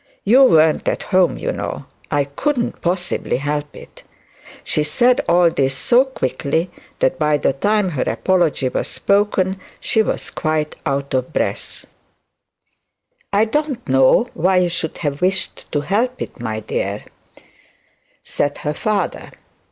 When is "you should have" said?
14.57-15.21